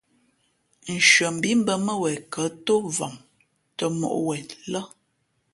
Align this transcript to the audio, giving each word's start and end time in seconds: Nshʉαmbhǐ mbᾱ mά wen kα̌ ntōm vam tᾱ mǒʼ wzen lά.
Nshʉαmbhǐ 0.95 1.51
mbᾱ 1.61 1.73
mά 1.85 1.93
wen 2.01 2.17
kα̌ 2.33 2.43
ntōm 2.55 2.83
vam 2.97 3.15
tᾱ 3.77 3.85
mǒʼ 3.99 4.15
wzen 4.25 4.47
lά. 4.71 4.81